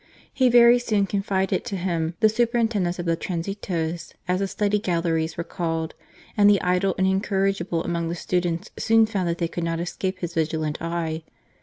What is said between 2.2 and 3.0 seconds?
the superintendance